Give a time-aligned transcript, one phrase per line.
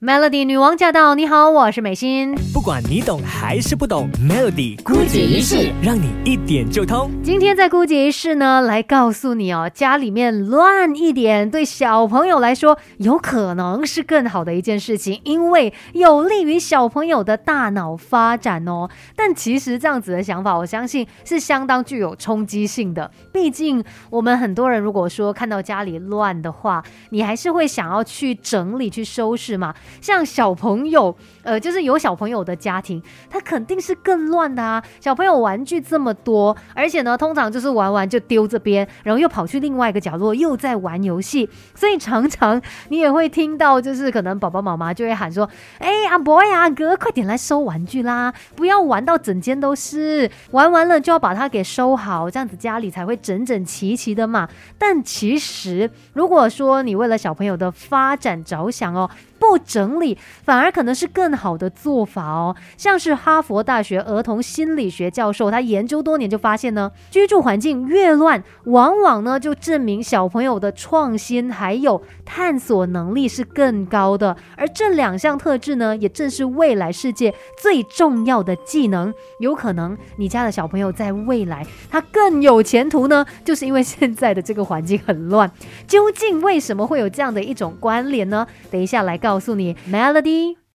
[0.00, 1.16] Melody 女王驾到！
[1.16, 2.32] 你好，我是美心。
[2.54, 7.10] 不管你懂还是不懂，Melody 姑姐一式让你一点就通。
[7.20, 18.88] 今天在姑姐一式呢，来告诉你哦，家里面乱一点，对小朋友来说有可能是更好的一件事情，因为有利于小朋友的大脑发展哦。
[19.16, 23.10] 但其实这样子的想法，我相信是相当具有冲击性的。
[23.32, 29.74] 毕竟我们很多人如果说看到家里乱的话，你还是会想要去整理、去收拾嘛。
[30.00, 34.82] 像小朋友，呃，就是有小朋友的家庭，他肯定是更乱的啊。
[35.00, 45.48] 小朋友玩具这么多，而且呢，通常就是玩完就丢这边，然后又跑去另外一个角落又在玩游戏，所以常常你也会听到，就是可能爸爸妈妈就会喊说
[45.78, 54.48] ：“哎，阿伯呀，阿哥，快点来收玩具啦，不要玩到整间都是，玩完了就要把它给收好，这样子家里才会整整齐齐的嘛。”
[54.78, 59.08] 但其实，如果说你为了小朋友的发展着想哦。
[59.38, 62.56] 不整理反而可能是更好的做法哦。
[62.76, 74.36] 像是哈佛大学儿童心理学教授，他研究多年就发现呢，居住环境越乱，往往呢就证明小朋友的创新还有探索能力是更高的。
[74.56, 77.32] 而这两项特质呢，也正是未来世界
[77.62, 79.14] 最重要的技能。
[79.38, 85.50] 有可能你家的小朋友在未来他更有前途呢，就是因为现在的这个环境很乱。
[85.86, 88.44] 究竟为什么会有这样的一种关联呢？
[88.70, 89.27] 等一下来告。
[89.28, 90.67] 告诉你，Melody。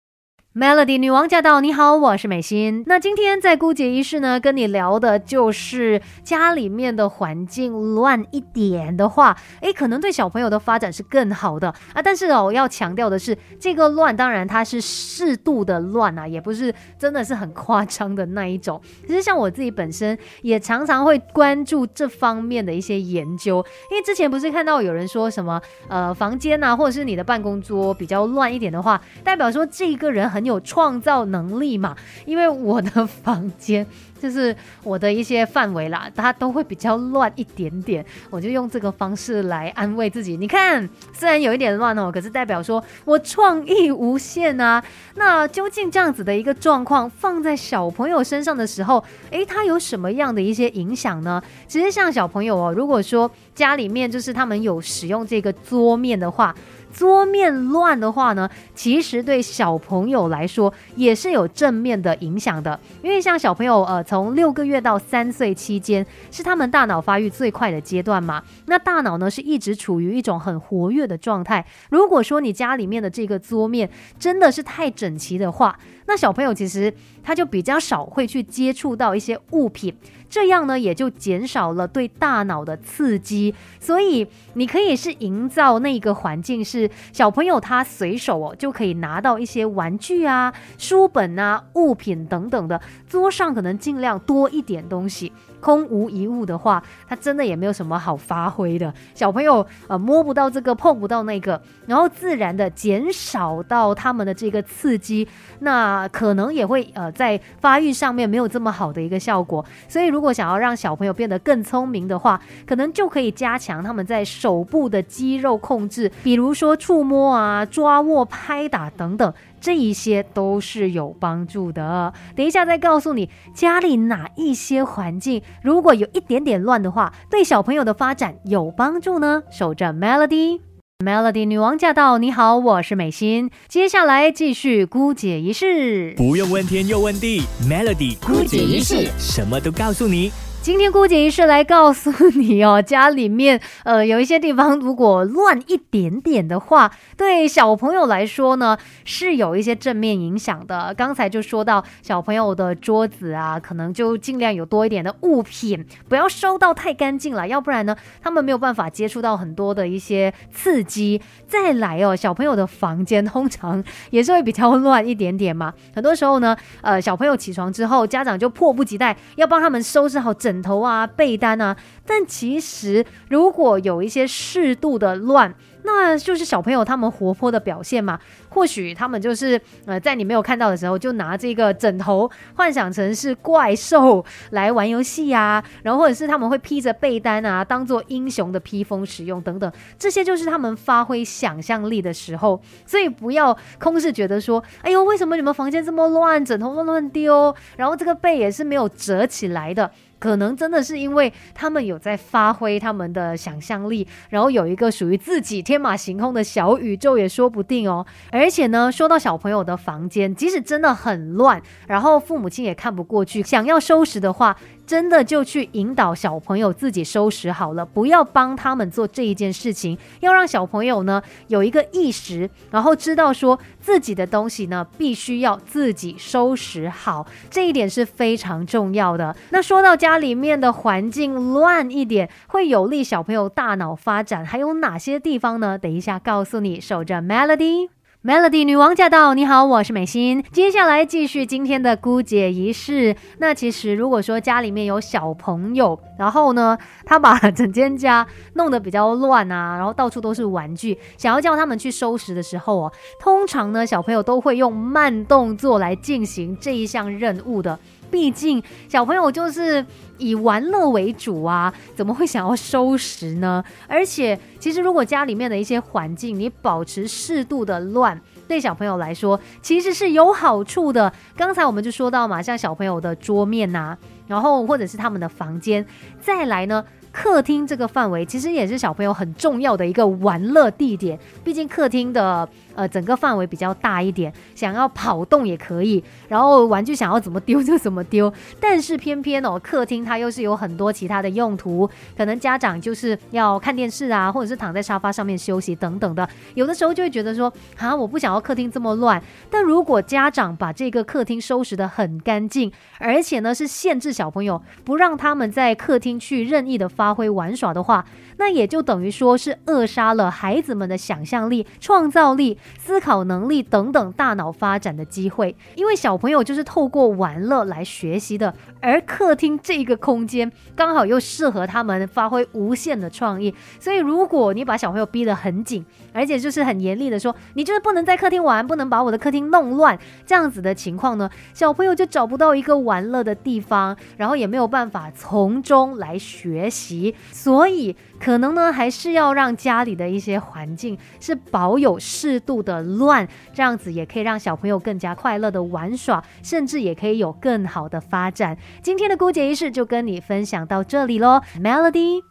[0.54, 1.62] Melody 女王驾到！
[1.62, 2.84] 你好，我是美心。
[2.86, 12.02] 那今天在姑姐一室呢，跟你聊的就是家里面的环境乱一点的话，诶，可能对小朋友的发展是更好的啊。
[12.02, 18.82] 但是哦，我要强调的是，这个乱当然它是适度的乱啊，也不是真的是很夸张的那一种。
[19.08, 30.41] 其实像我自己本身也常常会关注这方面的一些研究，因为之前不是看到有人说什么呃房间啊，或者是你的办公桌比较乱一点的话，代表说这个人很。
[30.42, 31.96] 很有创造能力嘛？
[32.26, 33.86] 因为我的房间
[34.20, 40.36] 就是我的一些范围啦，它都会比较乱一点点，我就用这个方式来安慰自己。
[40.36, 44.84] 你看，虽然有一点乱哦，可是代表说我创意无限啊。
[45.14, 51.40] 那究竟这样子的一个状况放在小朋友身上的时候，诶，它有什么样的一些影响呢？
[51.68, 56.56] 其实像小朋友哦，如果说家里面就是他们有使用这个桌面的话。
[56.92, 62.80] 桌面乱的话呢，其实对小朋友来说也是有正面的影响的。
[63.02, 71.66] 因为像小朋友，呃，从六个月到三岁期间是他们大脑发育最快的阶段嘛，那大脑呢是一直处于一种很活跃的状态。
[71.90, 75.78] 如果说你家里面的这个桌面真的是太整齐的话，
[76.12, 79.96] 那小朋友其实他就比较少会去接触到一些物品。
[80.30, 95.32] 这样呢，也就减少了对大脑的刺激，所以你可以是营造那个环境，是小朋友他随手哦就可以拿到一些玩具啊、书本啊、物品等等的，桌上可能尽量多一点东西。
[95.62, 98.94] 空无一物的话，他真的也没有什么好发挥的。
[99.14, 105.28] 小朋友呃摸不到这个，碰不到那个，然后自然的减少到他们的这个刺激，
[105.60, 109.64] 那可能也会呃在发育上面没有这么好的一个效果。
[109.88, 119.32] 所以如果想要让小朋友变得更聪明的话，可能就可以加强他们在手部的肌肉控制，比如说触摸啊、抓握、拍打等等。
[119.62, 122.12] 这一些都是有帮助的。
[122.36, 129.44] 等一下再告诉你家里哪一些环境，如果有一点点乱的话，对小朋友的发展有帮助呢？
[129.52, 132.18] 守着 Melody，Melody 女王驾到！
[132.18, 133.52] 你好，我是美心。
[133.68, 140.32] 接下来继续姑姐仪式，不用问天又问地，Melody 姑姐仪式什么都告诉你。
[140.64, 150.94] 今天姑姐是来告诉你哦，家里面呃有一些地方如果乱一点点的话，对小朋友来说呢是有一些正面影响的。
[150.96, 161.20] 刚才就说到小朋友的桌子啊，可能就尽量有多一点的物品，不要收到太干净了，要不然呢他们没有办法接触到很多的一些刺激。
[161.48, 170.51] 再来哦，小朋友的房间通常也是会比较乱一点点嘛，很多时候呢，呃小朋友起床之后，家长就迫不及待要帮他们收拾好整。
[170.52, 175.56] 枕头啊，被单啊，但其实如果有一些适度的乱。
[175.84, 178.20] 那就是小朋友他们活泼的表现嘛？
[178.50, 192.62] 或许他们就是呃，在你没有看到的时候，就拿这个枕头幻想成是怪兽来玩游戏呀，然后或者是他们会披着被单啊，当做英雄的披风使用等等，这些就是他们发挥想象力的时候。
[192.86, 199.90] 所以不要空是觉得说，哎呦，为什么你们房间这么乱，枕头乱乱丢，然后这个被也是没有折起来的。
[200.22, 208.06] 可能真的是因为他们有在发挥他们的想象力，然后有一个属于自己天马行空的小宇宙也说不定哦。
[208.32, 214.56] 而且呢，说到小朋友的房间，即使真的很乱，然后父母亲也看不过去，想要收拾的话。
[214.92, 229.34] 真的就去引导小朋友自己收拾好了，不要帮他们做这一件事情，要让小朋友呢有一个意识，然后知道说自己的东西呢必须要自己收拾好，这一点是非常重要的。
[229.52, 235.78] 那说到家里面的环境乱一点，会有利小朋友大脑发展，还有哪些地方呢？
[235.78, 238.01] 等一下告诉你，守着 Melody。
[238.24, 239.34] Melody 女王驾到！
[239.34, 240.44] 你好，我是美心。
[240.52, 243.16] 接下来继续今天的姑姐仪式。
[243.40, 257.80] 那其实如果说家里面有小朋友，然后呢，他把整间家弄得比较乱啊，然后到处都是玩具，想要叫他们去收拾的时候哦，通常呢，小朋友都会用慢动作来进行这一项任务的。
[258.12, 259.84] 毕竟小朋友就是
[260.18, 263.64] 以玩乐为主啊，怎么会想要收拾呢？
[263.88, 271.12] 而且，其实如果家里面的一些环境你保持适度的乱，对小朋友来说其实是有好处的。
[271.36, 273.98] 刚才我们就说到嘛，像小朋友的桌面呐，
[274.28, 275.86] 然后或者是他们的房间，
[276.20, 276.84] 再来呢。
[277.12, 288.32] 客厅这个范围其实也是小朋友很重要的一个玩乐地点，毕竟客厅的呃整个范围比较大一点，想要跑动也可以，然后玩具想要怎么丢就怎么丢。
[288.62, 296.28] 但是偏偏哦，客厅它又是有很多其他的用途，可能家长就是要看电视啊，或者是躺在沙发上面休息等等的。
[296.54, 299.22] 有的时候就会觉得说啊，我不想要客厅这么乱。
[299.50, 306.88] 但如果家长把这个客厅收拾得很干净，而且呢是限制小朋友不让他们在客厅去任意的。
[307.02, 308.06] 发挥玩耍的话，
[308.38, 315.56] 那也就等于说是扼杀了孩子们的想象力、创造力、思考能力等等大脑发展的机会。
[315.74, 323.52] 因为小朋友就是透过玩乐来学习的，而客厅这个空间刚好又适合他们发挥无限的创意。
[323.80, 325.84] 所以，如果你把小朋友逼得很紧，
[326.14, 336.91] 而且就是很严厉的说，你就是不能在客厅玩，不能把我的客厅弄乱，这样子的情况呢，小朋友就找不到一个玩乐的地方，然后也没有办法从中来学习
[337.32, 348.58] 所以可能呢，还是要让家里的一些环境是保有适度的乱，这样子也可以让小朋友更加快乐的玩耍，甚至也可以有更好的发展。
[348.82, 352.31] 今天的姑姐仪式就跟你分享到这里喽，Melody。